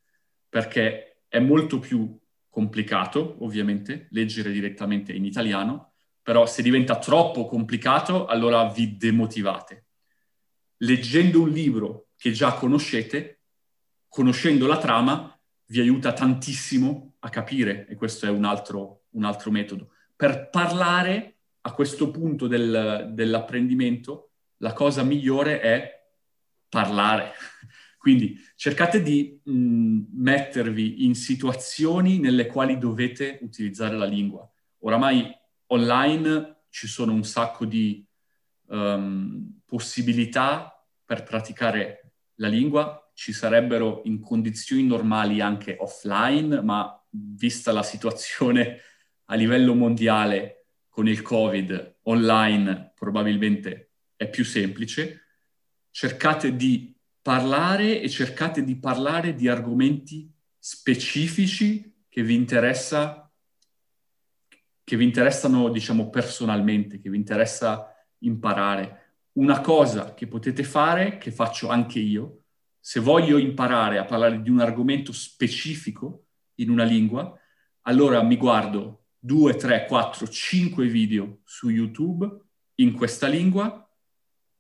perché 0.48 1.24
è 1.28 1.40
molto 1.40 1.80
più 1.80 2.18
complicato, 2.50 3.38
ovviamente, 3.40 4.08
leggere 4.12 4.52
direttamente 4.52 5.12
in 5.14 5.26
italiano, 5.26 5.94
però 6.22 6.46
se 6.46 6.62
diventa 6.62 6.98
troppo 6.98 7.46
complicato, 7.46 8.26
allora 8.26 8.66
vi 8.70 8.98
demotivate 8.98 9.87
leggendo 10.78 11.42
un 11.42 11.50
libro 11.50 12.10
che 12.18 12.32
già 12.32 12.54
conoscete, 12.54 13.42
conoscendo 14.08 14.68
la 14.68 14.78
trama, 14.78 15.40
vi 15.68 15.80
aiuta 15.80 16.14
tantissimo 16.14 17.16
a 17.20 17.30
capire, 17.30 17.88
e 17.88 17.96
questo 17.96 18.26
è 18.26 18.30
un 18.30 18.46
altro, 18.46 19.04
un 19.12 19.24
altro 19.24 19.52
metodo. 19.52 19.90
Per 20.16 20.50
parlare 20.50 21.38
a 21.62 21.74
questo 21.74 22.10
punto 22.12 22.48
del, 22.48 23.12
dell'apprendimento, 23.12 24.32
la 24.58 24.74
cosa 24.74 25.04
migliore 25.04 25.60
è 25.60 26.06
parlare. 26.70 27.34
Quindi 27.98 28.40
cercate 28.56 29.02
di 29.02 29.40
mh, 29.44 30.06
mettervi 30.14 31.06
in 31.06 31.14
situazioni 31.14 32.20
nelle 32.20 32.48
quali 32.48 32.78
dovete 32.78 33.40
utilizzare 33.42 33.98
la 33.98 34.06
lingua. 34.06 34.50
Oramai 34.80 35.30
online 35.68 36.62
ci 36.70 36.88
sono 36.88 37.12
un 37.12 37.24
sacco 37.24 37.66
di 37.66 38.07
um, 38.68 39.60
possibilità 39.66 40.86
per 41.04 41.24
praticare 41.24 42.14
la 42.36 42.48
lingua, 42.48 43.10
ci 43.14 43.34
sarebbero 43.34 44.02
in 44.06 44.20
condizioni 44.20 44.84
normali 44.84 45.42
anche 45.42 45.76
offline, 45.80 46.62
ma 46.62 47.04
vista 47.10 47.72
la 47.72 47.84
situazione 47.84 48.80
a 49.26 49.36
livello 49.36 49.74
mondiale 49.74 50.68
con 50.88 51.08
il 51.08 51.22
Covid, 51.22 52.00
online 52.04 52.94
probabilmente 52.96 53.92
è 54.16 54.30
più 54.30 54.46
semplice. 54.46 55.24
Cercate 55.90 56.56
di 56.56 56.96
parlare 57.22 58.02
e 58.02 58.10
cercate 58.10 58.64
di 58.64 58.78
parlare 58.78 59.36
di 59.36 59.48
argomenti 59.48 60.32
specifici 60.60 62.04
che 62.08 62.24
vi 62.24 62.36
interessa 62.36 63.28
che 64.88 64.96
vi 64.96 65.04
interessano, 65.04 65.68
diciamo, 65.68 66.10
personalmente, 66.10 66.98
che 66.98 67.10
vi 67.10 67.18
interessa 67.18 67.94
imparare. 68.20 69.16
Una 69.34 69.62
cosa 69.62 70.14
che 70.14 70.28
potete 70.28 70.64
fare, 70.64 71.18
che 71.18 71.32
faccio 71.32 71.70
anche 71.70 72.00
io, 72.00 72.44
se 72.80 73.00
voglio 73.00 73.38
imparare 73.38 73.98
a 73.98 74.06
parlare 74.06 74.42
di 74.42 74.50
un 74.50 74.60
argomento 74.60 75.12
specifico 75.12 76.28
in 76.56 76.70
una 76.70 76.84
lingua, 76.84 77.38
allora 77.82 78.24
mi 78.24 78.38
guardo 78.38 79.08
2, 79.20 79.56
3, 79.56 79.86
4, 79.86 80.28
5 80.28 80.88
video 80.88 81.40
su 81.44 81.70
YouTube 81.70 82.30
in 82.76 82.94
questa 82.94 83.28
lingua 83.28 83.88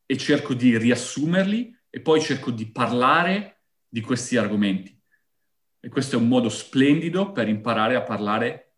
e 0.05 0.17
cerco 0.17 0.53
di 0.53 0.77
riassumerli 0.77 1.75
e 1.89 2.01
poi 2.01 2.21
cerco 2.21 2.51
di 2.51 2.69
parlare 2.69 3.61
di 3.87 4.01
questi 4.01 4.37
argomenti. 4.37 4.95
E 5.79 5.89
questo 5.89 6.17
è 6.17 6.19
un 6.19 6.27
modo 6.27 6.49
splendido 6.49 7.31
per 7.31 7.47
imparare 7.47 7.95
a 7.95 8.03
parlare 8.03 8.75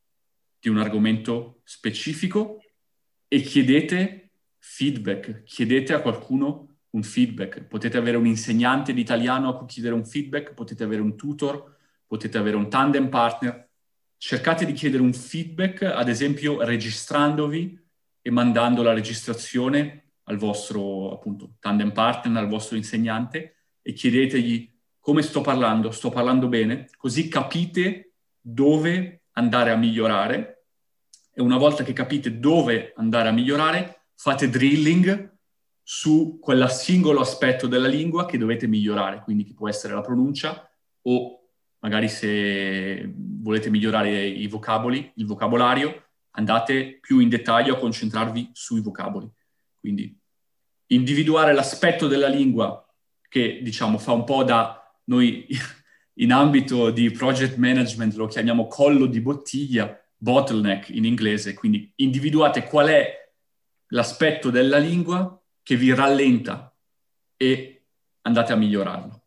di 0.59 0.69
un 0.69 0.77
argomento 0.77 1.61
specifico 1.63 2.61
e 3.27 3.41
chiedete 3.41 4.18
feedback, 4.59 5.43
chiedete 5.43 5.93
a 5.93 6.01
qualcuno 6.01 6.77
un 6.91 7.03
feedback, 7.03 7.63
potete 7.63 7.97
avere 7.97 8.17
un 8.17 8.25
insegnante 8.25 8.93
di 8.93 9.01
italiano 9.01 9.49
a 9.49 9.57
cui 9.57 9.67
chiedere 9.67 9.93
un 9.93 10.05
feedback, 10.05 10.53
potete 10.53 10.83
avere 10.83 11.01
un 11.01 11.15
tutor, 11.15 11.77
potete 12.05 12.37
avere 12.37 12.55
un 12.55 12.69
tandem 12.69 13.09
partner, 13.09 13.69
cercate 14.17 14.65
di 14.65 14.73
chiedere 14.73 15.03
un 15.03 15.13
feedback, 15.13 15.83
ad 15.83 16.09
esempio 16.09 16.63
registrandovi 16.63 17.79
e 18.21 18.31
mandando 18.31 18.81
la 18.81 18.93
registrazione 18.93 20.11
al 20.23 20.37
vostro 20.37 21.11
appunto 21.11 21.55
tandem 21.59 21.91
partner, 21.91 22.37
al 22.37 22.49
vostro 22.49 22.75
insegnante 22.75 23.55
e 23.81 23.93
chiedetegli 23.93 24.71
come 24.99 25.21
sto 25.21 25.41
parlando, 25.41 25.91
sto 25.91 26.09
parlando 26.09 26.47
bene, 26.47 26.89
così 26.97 27.27
capite 27.27 28.13
dove 28.39 29.23
andare 29.31 29.71
a 29.71 29.75
migliorare. 29.75 30.65
E 31.33 31.41
una 31.41 31.57
volta 31.57 31.83
che 31.83 31.93
capite 31.93 32.39
dove 32.39 32.93
andare 32.95 33.29
a 33.29 33.31
migliorare, 33.31 33.98
fate 34.21 34.49
drilling 34.49 35.37
su 35.81 36.39
quel 36.41 36.69
singolo 36.69 37.21
aspetto 37.21 37.67
della 37.67 37.87
lingua 37.87 38.25
che 38.25 38.37
dovete 38.37 38.67
migliorare, 38.67 39.21
quindi 39.23 39.45
che 39.45 39.53
può 39.53 39.69
essere 39.69 39.93
la 39.93 40.01
pronuncia 40.01 40.69
o 41.03 41.39
magari 41.79 42.09
se 42.09 43.09
volete 43.15 43.69
migliorare 43.69 44.25
i 44.27 44.45
vocaboli, 44.47 45.09
il 45.15 45.25
vocabolario, 45.25 46.09
andate 46.31 46.97
più 46.99 47.19
in 47.19 47.29
dettaglio 47.29 47.75
a 47.75 47.79
concentrarvi 47.79 48.49
sui 48.51 48.81
vocaboli. 48.81 49.31
Quindi 49.79 50.19
individuare 50.87 51.53
l'aspetto 51.53 52.07
della 52.07 52.27
lingua 52.27 52.85
che 53.29 53.61
diciamo 53.63 53.97
fa 53.97 54.11
un 54.11 54.25
po' 54.25 54.43
da 54.43 54.83
noi 55.05 55.47
in 56.19 56.33
ambito 56.33 56.89
di 56.89 57.09
project 57.11 57.55
management 57.55 58.15
lo 58.15 58.27
chiamiamo 58.27 58.67
collo 58.67 59.05
di 59.05 59.21
bottiglia, 59.21 59.97
bottleneck 60.17 60.89
in 60.89 61.05
inglese, 61.05 61.53
quindi 61.53 61.89
individuate 61.95 62.65
qual 62.65 62.89
è 62.89 63.18
l'aspetto 63.89 64.49
della 64.49 64.77
lingua 64.77 65.39
che 65.63 65.75
vi 65.75 65.93
rallenta 65.93 66.73
e 67.37 67.83
andate 68.21 68.53
a 68.53 68.55
migliorarlo. 68.55 69.21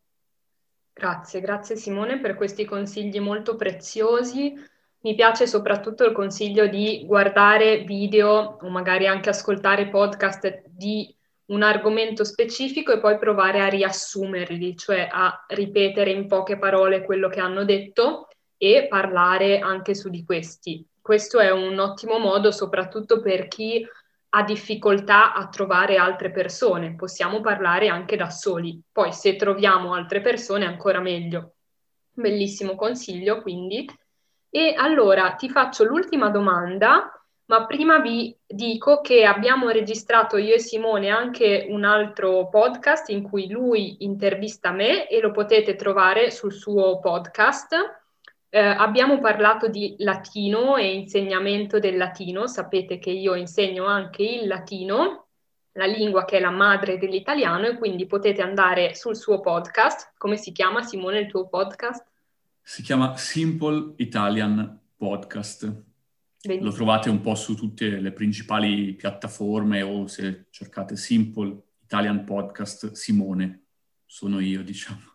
Grazie, 0.93 1.41
grazie 1.41 1.75
Simone 1.75 2.19
per 2.19 2.35
questi 2.35 2.65
consigli 2.65 3.19
molto 3.19 3.55
preziosi. 3.55 4.53
Mi 4.99 5.15
piace 5.15 5.47
soprattutto 5.47 6.05
il 6.05 6.13
consiglio 6.13 6.67
di 6.67 7.03
guardare 7.05 7.83
video 7.83 8.57
o 8.61 8.69
magari 8.69 9.07
anche 9.07 9.29
ascoltare 9.29 9.89
podcast 9.89 10.63
di 10.67 11.13
un 11.45 11.61
argomento 11.61 12.23
specifico 12.23 12.93
e 12.93 12.99
poi 12.99 13.17
provare 13.17 13.61
a 13.61 13.67
riassumerli, 13.67 14.77
cioè 14.77 15.09
a 15.11 15.45
ripetere 15.49 16.11
in 16.11 16.27
poche 16.27 16.57
parole 16.57 17.03
quello 17.03 17.27
che 17.27 17.41
hanno 17.41 17.65
detto 17.65 18.29
e 18.57 18.87
parlare 18.87 19.59
anche 19.59 19.93
su 19.93 20.09
di 20.09 20.23
questi. 20.23 20.87
Questo 21.01 21.39
è 21.39 21.51
un 21.51 21.77
ottimo 21.79 22.17
modo 22.17 22.51
soprattutto 22.51 23.19
per 23.19 23.49
chi 23.49 23.85
ha 24.35 24.43
difficoltà 24.43 25.33
a 25.33 25.47
trovare 25.47 25.97
altre 25.97 26.31
persone. 26.31 26.95
Possiamo 26.95 27.39
parlare 27.41 27.87
anche 27.87 28.15
da 28.15 28.29
soli. 28.29 28.81
Poi 28.91 29.13
se 29.13 29.35
troviamo 29.35 29.93
altre 29.93 30.21
persone 30.21 30.65
ancora 30.65 30.99
meglio. 30.99 31.53
Bellissimo 32.11 32.75
consiglio, 32.75 33.41
quindi. 33.41 33.87
E 34.49 34.73
allora 34.75 35.33
ti 35.33 35.49
faccio 35.49 35.83
l'ultima 35.83 36.29
domanda, 36.29 37.11
ma 37.45 37.65
prima 37.65 37.99
vi 37.99 38.35
dico 38.45 39.01
che 39.01 39.23
abbiamo 39.23 39.69
registrato 39.69 40.37
io 40.37 40.55
e 40.55 40.59
Simone 40.59 41.09
anche 41.09 41.67
un 41.69 41.83
altro 41.83 42.49
podcast 42.49 43.09
in 43.09 43.21
cui 43.21 43.49
lui 43.49 44.03
intervista 44.03 44.71
me 44.71 45.07
e 45.07 45.19
lo 45.19 45.31
potete 45.31 45.75
trovare 45.75 46.31
sul 46.31 46.53
suo 46.53 46.99
podcast 46.99 48.02
eh, 48.55 48.59
abbiamo 48.59 49.19
parlato 49.19 49.67
di 49.67 49.95
latino 49.97 50.77
e 50.77 50.93
insegnamento 50.93 51.79
del 51.79 51.97
latino, 51.97 52.45
sapete 52.45 52.99
che 52.99 53.09
io 53.09 53.33
insegno 53.33 53.85
anche 53.85 54.21
il 54.21 54.45
latino, 54.45 55.29
la 55.71 55.87
lingua 55.87 56.23
che 56.23 56.37
è 56.37 56.39
la 56.39 56.51
madre 56.51 56.99
dell'italiano 56.99 57.65
e 57.65 57.77
quindi 57.79 58.05
potete 58.05 58.43
andare 58.43 58.93
sul 58.93 59.15
suo 59.15 59.39
podcast. 59.39 60.13
Come 60.19 60.37
si 60.37 60.51
chiama 60.51 60.83
Simone 60.83 61.21
il 61.21 61.27
tuo 61.27 61.47
podcast? 61.47 62.05
Si 62.61 62.83
chiama 62.83 63.17
Simple 63.17 63.93
Italian 63.95 64.79
Podcast. 64.95 65.63
Benissimo. 66.39 66.69
Lo 66.69 66.75
trovate 66.75 67.09
un 67.09 67.21
po' 67.21 67.33
su 67.33 67.55
tutte 67.55 67.99
le 67.99 68.11
principali 68.11 68.93
piattaforme 68.93 69.81
o 69.81 70.05
se 70.05 70.45
cercate 70.51 70.95
Simple 70.95 71.59
Italian 71.85 72.23
Podcast 72.23 72.91
Simone, 72.91 73.63
sono 74.05 74.39
io 74.39 74.61
diciamo. 74.61 75.12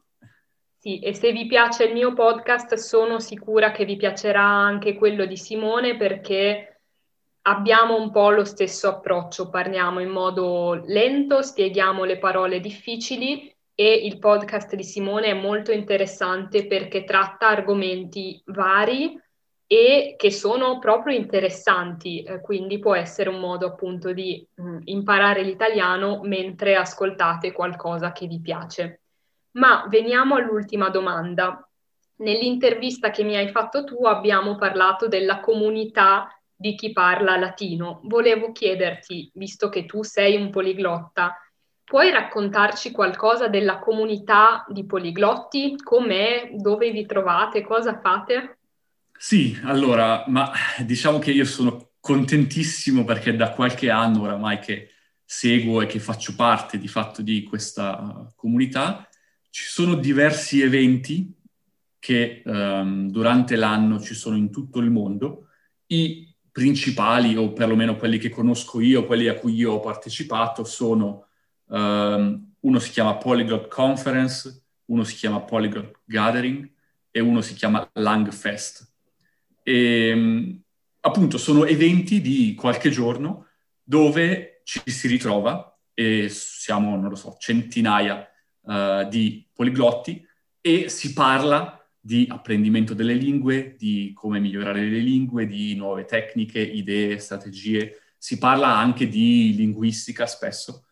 Sì, 0.80 1.00
e 1.00 1.12
se 1.12 1.32
vi 1.32 1.47
piace 1.47 1.85
il 1.85 1.92
mio 1.92 2.12
podcast 2.12 2.75
sono 2.75 3.18
sicura 3.18 3.73
che 3.73 3.85
vi 3.85 3.97
piacerà 3.97 4.42
anche 4.44 4.94
quello 4.94 5.26
di 5.26 5.37
Simone 5.37 5.97
perché 5.97 6.82
abbiamo 7.42 7.97
un 7.97 8.12
po' 8.12 8.30
lo 8.30 8.44
stesso 8.44 8.88
approccio, 8.88 9.50
parliamo 9.50 9.99
in 9.99 10.11
modo 10.11 10.75
lento, 10.87 11.42
spieghiamo 11.42 12.04
le 12.04 12.18
parole 12.18 12.61
difficili 12.61 13.52
e 13.75 13.92
il 13.92 14.20
podcast 14.20 14.76
di 14.76 14.85
Simone 14.85 15.26
è 15.26 15.35
molto 15.35 15.73
interessante 15.73 16.66
perché 16.68 17.02
tratta 17.02 17.49
argomenti 17.49 18.40
vari 18.47 19.20
e 19.66 20.14
che 20.16 20.30
sono 20.30 20.78
proprio 20.78 21.16
interessanti, 21.16 22.23
eh, 22.23 22.40
quindi 22.40 22.78
può 22.78 22.94
essere 22.94 23.30
un 23.30 23.40
modo 23.40 23.66
appunto 23.66 24.12
di 24.12 24.47
mm, 24.60 24.82
imparare 24.84 25.43
l'italiano 25.43 26.21
mentre 26.23 26.76
ascoltate 26.76 27.50
qualcosa 27.50 28.12
che 28.12 28.28
vi 28.28 28.41
piace. 28.41 29.00
Ma 29.52 29.87
veniamo 29.89 30.37
all'ultima 30.37 30.89
domanda. 30.91 31.69
Nell'intervista 32.17 33.11
che 33.11 33.23
mi 33.23 33.37
hai 33.37 33.49
fatto 33.49 33.84
tu 33.84 34.04
abbiamo 34.04 34.56
parlato 34.56 35.08
della 35.08 35.41
comunità 35.41 36.28
di 36.54 36.75
chi 36.75 36.93
parla 36.93 37.37
latino. 37.37 38.00
Volevo 38.04 38.50
chiederti, 38.52 39.30
visto 39.34 39.69
che 39.69 39.87
tu 39.87 40.02
sei 40.02 40.37
un 40.37 40.50
poliglotta, 40.50 41.37
puoi 41.84 42.11
raccontarci 42.11 42.91
qualcosa 42.91 43.49
della 43.49 43.78
comunità 43.78 44.65
di 44.69 44.84
poliglotti? 44.84 45.76
Com'è? 45.82 46.50
Dove 46.52 46.91
vi 46.91 47.06
trovate? 47.06 47.63
Cosa 47.63 47.99
fate? 48.00 48.58
Sì, 49.17 49.58
allora, 49.65 50.25
ma 50.26 50.50
diciamo 50.84 51.19
che 51.19 51.30
io 51.30 51.45
sono 51.45 51.91
contentissimo 52.00 53.04
perché 53.04 53.34
da 53.34 53.52
qualche 53.52 53.91
anno 53.91 54.23
oramai 54.23 54.58
che 54.58 54.91
seguo 55.25 55.80
e 55.80 55.87
che 55.87 55.99
faccio 55.99 56.34
parte 56.34 56.78
di 56.78 56.89
fatto 56.89 57.23
di 57.23 57.43
questa 57.43 58.32
comunità 58.37 59.07
ci 59.50 59.65
sono 59.65 59.95
diversi 59.95 60.61
eventi 60.61 61.34
che 61.99 62.43
um, 62.45 63.11
durante 63.11 63.56
l'anno 63.56 64.00
ci 64.00 64.15
sono 64.15 64.37
in 64.37 64.50
tutto 64.50 64.78
il 64.78 64.91
mondo. 64.91 65.49
I 65.87 66.34
principali, 66.50 67.37
o 67.37 67.52
perlomeno 67.52 67.97
quelli 67.97 68.19
che 68.19 68.30
conosco 68.30 68.80
io, 68.80 69.06
quelli 69.06 69.28
a 69.28 69.34
cui 69.34 69.54
io 69.54 69.73
ho 69.73 69.80
partecipato, 69.80 70.65
sono 70.65 71.26
um, 71.67 72.52
uno 72.61 72.78
si 72.78 72.91
chiama 72.91 73.17
Polyglot 73.17 73.69
Conference, 73.69 74.65
uno 74.87 75.04
si 75.04 75.15
chiama 75.15 75.41
Polyglot 75.41 76.00
Gathering 76.04 76.71
e 77.11 77.21
uno 77.21 77.41
si 77.41 77.54
chiama 77.54 77.89
Langfest. 77.95 78.93
E, 79.63 80.13
um, 80.13 80.61
appunto 81.00 81.39
sono 81.39 81.65
eventi 81.65 82.21
di 82.21 82.54
qualche 82.54 82.91
giorno 82.91 83.47
dove 83.82 84.61
ci 84.65 84.82
si 84.87 85.08
ritrova 85.08 85.78
e 85.95 86.28
siamo, 86.28 86.97
non 86.97 87.08
lo 87.08 87.17
so, 87.17 87.37
centinaia 87.39 88.28
uh, 88.69 89.09
di 89.09 89.47
poliglotti 89.52 90.25
e 90.61 90.89
si 90.89 91.13
parla 91.13 91.75
di 92.00 92.26
apprendimento 92.31 92.95
delle 92.95 93.15
lingue, 93.15 93.75
di 93.76 94.13
come 94.15 94.39
migliorare 94.39 94.89
le 94.89 94.99
lingue, 94.99 95.47
di 95.47 95.75
nuove 95.75 96.04
tecniche, 96.04 96.61
idee, 96.61 97.19
strategie. 97.19 98.00
Si 98.17 98.39
parla 98.39 98.76
anche 98.76 99.09
di 99.09 99.54
linguistica 99.54 100.26
spesso, 100.26 100.87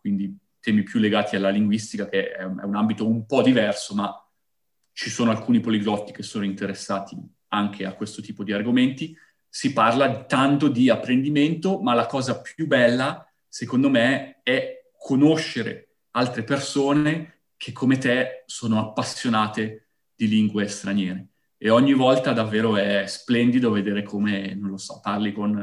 quindi 0.00 0.36
temi 0.60 0.82
più 0.82 1.00
legati 1.00 1.36
alla 1.36 1.48
linguistica, 1.48 2.08
che 2.08 2.32
è 2.32 2.44
un 2.44 2.74
ambito 2.76 3.06
un 3.06 3.26
po' 3.26 3.42
diverso, 3.42 3.94
ma 3.94 4.14
ci 4.92 5.10
sono 5.10 5.30
alcuni 5.30 5.60
poliglotti 5.60 6.12
che 6.12 6.22
sono 6.22 6.44
interessati 6.44 7.16
anche 7.48 7.84
a 7.84 7.94
questo 7.94 8.20
tipo 8.22 8.44
di 8.44 8.52
argomenti. 8.52 9.16
Si 9.48 9.72
parla 9.72 10.24
tanto 10.24 10.68
di 10.68 10.88
apprendimento, 10.90 11.80
ma 11.80 11.94
la 11.94 12.06
cosa 12.06 12.40
più 12.40 12.66
bella, 12.66 13.28
secondo 13.48 13.88
me, 13.88 14.40
è 14.42 14.90
conoscere 14.96 15.89
altre 16.12 16.42
persone 16.42 17.42
che 17.56 17.72
come 17.72 17.98
te 17.98 18.44
sono 18.46 18.78
appassionate 18.78 19.88
di 20.14 20.28
lingue 20.28 20.66
straniere. 20.66 21.28
E 21.58 21.68
ogni 21.68 21.92
volta 21.92 22.32
davvero 22.32 22.76
è 22.76 23.04
splendido 23.06 23.70
vedere 23.70 24.02
come, 24.02 24.54
non 24.54 24.70
lo 24.70 24.76
so, 24.78 25.00
parli 25.02 25.32
con 25.32 25.54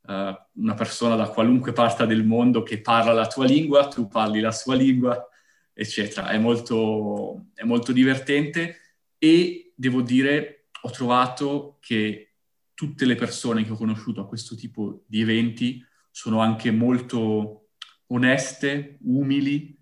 uh, 0.00 0.12
una 0.12 0.74
persona 0.74 1.14
da 1.14 1.28
qualunque 1.28 1.72
parte 1.72 2.06
del 2.06 2.24
mondo 2.24 2.64
che 2.64 2.80
parla 2.80 3.12
la 3.12 3.28
tua 3.28 3.44
lingua, 3.44 3.86
tu 3.86 4.08
parli 4.08 4.40
la 4.40 4.50
sua 4.50 4.74
lingua, 4.74 5.28
eccetera. 5.72 6.30
È 6.30 6.38
molto, 6.38 7.50
è 7.54 7.62
molto 7.62 7.92
divertente 7.92 8.78
e 9.16 9.72
devo 9.76 10.02
dire, 10.02 10.66
ho 10.82 10.90
trovato 10.90 11.78
che 11.80 12.34
tutte 12.74 13.04
le 13.04 13.14
persone 13.14 13.64
che 13.64 13.70
ho 13.70 13.76
conosciuto 13.76 14.20
a 14.20 14.26
questo 14.26 14.56
tipo 14.56 15.04
di 15.06 15.20
eventi 15.20 15.84
sono 16.10 16.40
anche 16.40 16.72
molto 16.72 17.68
oneste, 18.08 18.98
umili 19.02 19.77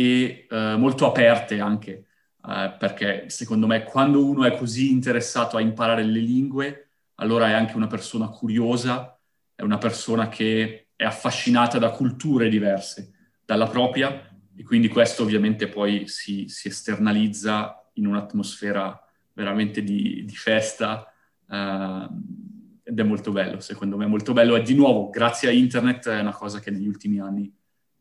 e 0.00 0.46
eh, 0.48 0.76
molto 0.78 1.06
aperte 1.06 1.60
anche, 1.60 2.06
eh, 2.48 2.74
perché 2.78 3.28
secondo 3.28 3.66
me 3.66 3.84
quando 3.84 4.24
uno 4.24 4.44
è 4.44 4.56
così 4.56 4.90
interessato 4.90 5.58
a 5.58 5.60
imparare 5.60 6.02
le 6.04 6.20
lingue, 6.20 6.88
allora 7.16 7.48
è 7.48 7.52
anche 7.52 7.76
una 7.76 7.86
persona 7.86 8.28
curiosa, 8.28 9.18
è 9.54 9.60
una 9.60 9.76
persona 9.76 10.28
che 10.28 10.88
è 10.96 11.04
affascinata 11.04 11.78
da 11.78 11.90
culture 11.90 12.48
diverse 12.48 13.12
dalla 13.44 13.66
propria 13.66 14.26
e 14.56 14.62
quindi 14.62 14.88
questo 14.88 15.22
ovviamente 15.22 15.68
poi 15.68 16.08
si, 16.08 16.48
si 16.48 16.68
esternalizza 16.68 17.90
in 17.94 18.06
un'atmosfera 18.06 18.98
veramente 19.34 19.82
di, 19.82 20.24
di 20.24 20.34
festa 20.34 21.12
eh, 21.46 22.08
ed 22.84 22.98
è 22.98 23.02
molto 23.02 23.32
bello, 23.32 23.60
secondo 23.60 23.98
me 23.98 24.06
molto 24.06 24.32
bello. 24.32 24.56
E 24.56 24.62
di 24.62 24.74
nuovo 24.74 25.10
grazie 25.10 25.48
a 25.48 25.52
internet 25.52 26.08
è 26.08 26.20
una 26.20 26.32
cosa 26.32 26.58
che 26.58 26.70
negli 26.70 26.88
ultimi 26.88 27.20
anni 27.20 27.52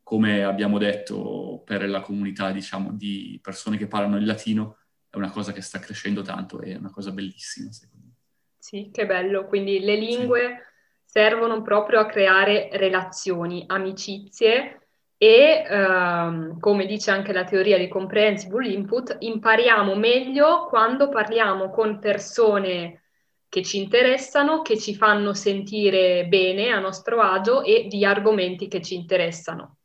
come 0.10 0.44
abbiamo 0.44 0.80
detto, 0.80 1.62
per 1.64 1.88
la 1.88 2.00
comunità, 2.00 2.50
diciamo, 2.50 2.94
di 2.94 3.40
persone 3.44 3.78
che 3.78 3.86
parlano 3.86 4.18
il 4.18 4.26
latino, 4.26 4.78
è 5.08 5.18
una 5.18 5.30
cosa 5.30 5.52
che 5.52 5.62
sta 5.62 5.78
crescendo 5.78 6.24
tanto 6.24 6.62
e 6.62 6.72
è 6.72 6.78
una 6.78 6.90
cosa 6.90 7.12
bellissima, 7.12 7.72
secondo 7.72 8.08
me. 8.08 8.14
Sì, 8.58 8.90
che 8.92 9.06
bello. 9.06 9.46
Quindi 9.46 9.82
le 9.82 9.96
lingue 9.98 10.64
sì. 11.06 11.12
servono 11.20 11.62
proprio 11.62 12.00
a 12.00 12.08
creare 12.08 12.70
relazioni, 12.72 13.66
amicizie 13.68 14.88
e, 15.16 15.64
ehm, 15.70 16.60
come 16.60 16.88
dice 16.88 17.12
anche 17.12 17.32
la 17.32 17.44
teoria 17.44 17.78
di 17.78 17.88
comprehensible 17.88 18.68
input, 18.68 19.16
impariamo 19.20 19.94
meglio 19.94 20.66
quando 20.70 21.10
parliamo 21.10 21.70
con 21.70 22.00
persone 22.00 23.04
che 23.48 23.62
ci 23.62 23.78
interessano, 23.78 24.64
che 24.64 24.76
ci 24.80 24.96
fanno 24.96 25.36
sentire 25.36 26.26
bene 26.26 26.72
a 26.72 26.80
nostro 26.80 27.22
agio 27.22 27.62
e 27.62 27.86
di 27.88 28.04
argomenti 28.04 28.68
che 28.68 28.82
ci 28.82 28.96
interessano 28.96 29.76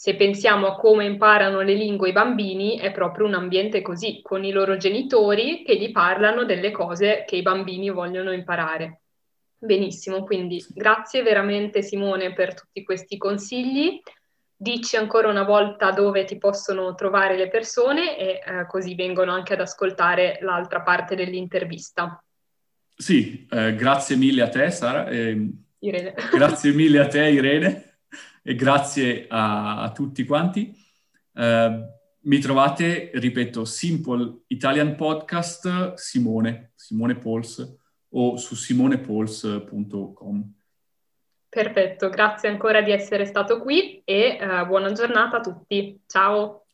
se 0.00 0.14
pensiamo 0.14 0.68
a 0.68 0.76
come 0.76 1.06
imparano 1.06 1.60
le 1.60 1.74
lingue 1.74 2.10
i 2.10 2.12
bambini, 2.12 2.78
è 2.78 2.92
proprio 2.92 3.26
un 3.26 3.34
ambiente 3.34 3.82
così, 3.82 4.20
con 4.22 4.44
i 4.44 4.52
loro 4.52 4.76
genitori 4.76 5.64
che 5.64 5.76
gli 5.76 5.90
parlano 5.90 6.44
delle 6.44 6.70
cose 6.70 7.24
che 7.26 7.34
i 7.34 7.42
bambini 7.42 7.90
vogliono 7.90 8.30
imparare. 8.30 9.00
Benissimo, 9.58 10.22
quindi 10.22 10.64
grazie 10.68 11.22
veramente 11.22 11.82
Simone 11.82 12.32
per 12.32 12.54
tutti 12.54 12.84
questi 12.84 13.16
consigli. 13.16 14.00
Dici 14.54 14.94
ancora 14.94 15.30
una 15.30 15.42
volta 15.42 15.90
dove 15.90 16.22
ti 16.22 16.38
possono 16.38 16.94
trovare 16.94 17.36
le 17.36 17.48
persone 17.48 18.16
e 18.16 18.28
eh, 18.28 18.66
così 18.68 18.94
vengono 18.94 19.32
anche 19.32 19.54
ad 19.54 19.60
ascoltare 19.62 20.38
l'altra 20.42 20.82
parte 20.82 21.16
dell'intervista. 21.16 22.22
Sì, 22.94 23.48
eh, 23.50 23.74
grazie 23.74 24.14
mille 24.14 24.42
a 24.42 24.48
te 24.48 24.70
Sara. 24.70 25.08
Eh, 25.08 25.44
Irene. 25.80 26.14
Grazie 26.32 26.72
mille 26.72 27.00
a 27.00 27.08
te 27.08 27.28
Irene 27.28 27.87
e 28.48 28.54
grazie 28.54 29.26
a, 29.28 29.82
a 29.82 29.92
tutti 29.92 30.24
quanti. 30.24 30.74
Uh, 31.34 31.84
mi 32.20 32.38
trovate, 32.38 33.10
ripeto, 33.12 33.66
Simple 33.66 34.44
Italian 34.46 34.94
Podcast 34.94 35.92
Simone, 35.94 36.72
Simone 36.74 37.16
Pols 37.16 37.76
o 38.08 38.36
su 38.38 38.54
simonepols.com. 38.54 40.52
Perfetto, 41.50 42.08
grazie 42.08 42.48
ancora 42.48 42.80
di 42.80 42.90
essere 42.90 43.26
stato 43.26 43.60
qui 43.60 44.00
e 44.02 44.38
uh, 44.40 44.66
buona 44.66 44.92
giornata 44.92 45.36
a 45.36 45.40
tutti. 45.40 46.00
Ciao. 46.06 46.64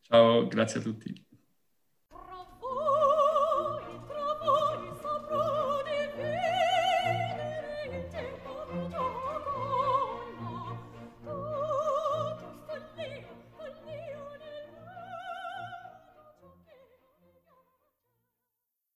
Ciao, 0.00 0.46
grazie 0.46 0.80
a 0.80 0.82
tutti. 0.82 1.28